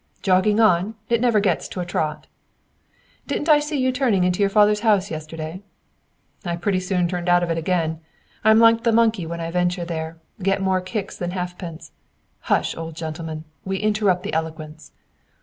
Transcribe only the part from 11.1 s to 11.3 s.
than